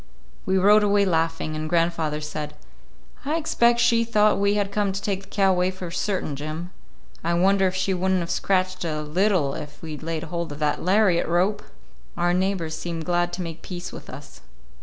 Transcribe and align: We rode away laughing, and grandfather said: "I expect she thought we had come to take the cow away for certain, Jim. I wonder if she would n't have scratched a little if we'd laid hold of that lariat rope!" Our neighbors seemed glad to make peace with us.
We 0.47 0.57
rode 0.57 0.81
away 0.81 1.05
laughing, 1.05 1.55
and 1.55 1.69
grandfather 1.69 2.21
said: 2.21 2.55
"I 3.23 3.35
expect 3.35 3.79
she 3.79 4.03
thought 4.03 4.39
we 4.39 4.55
had 4.55 4.71
come 4.71 4.91
to 4.91 4.99
take 4.99 5.21
the 5.21 5.29
cow 5.29 5.51
away 5.51 5.69
for 5.69 5.91
certain, 5.91 6.35
Jim. 6.35 6.71
I 7.23 7.35
wonder 7.35 7.67
if 7.67 7.75
she 7.75 7.93
would 7.93 8.09
n't 8.13 8.21
have 8.21 8.31
scratched 8.31 8.83
a 8.83 9.03
little 9.03 9.53
if 9.53 9.79
we'd 9.83 10.01
laid 10.01 10.23
hold 10.23 10.51
of 10.51 10.57
that 10.57 10.81
lariat 10.81 11.27
rope!" 11.27 11.61
Our 12.17 12.33
neighbors 12.33 12.75
seemed 12.75 13.05
glad 13.05 13.31
to 13.33 13.43
make 13.43 13.61
peace 13.61 13.91
with 13.91 14.09
us. 14.09 14.41